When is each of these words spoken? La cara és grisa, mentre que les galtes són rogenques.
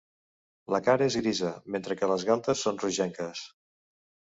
La 0.75 0.79
cara 0.87 1.09
és 1.13 1.19
grisa, 1.21 1.53
mentre 1.77 2.01
que 2.03 2.13
les 2.15 2.29
galtes 2.33 2.67
són 2.67 2.85
rogenques. 2.87 3.49